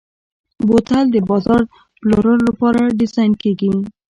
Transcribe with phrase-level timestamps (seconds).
[0.67, 1.61] بوتل د بازار
[1.99, 3.71] پلورلو لپاره ډیزاین کېږي.